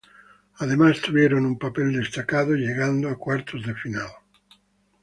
Además 0.55 0.99
tuvieron 0.99 1.45
un 1.45 1.59
papel 1.59 1.93
destacado 1.95 2.55
llegando 2.55 3.07
a 3.07 3.17
cuartos 3.19 3.63
de 3.67 3.75
final. 3.75 4.09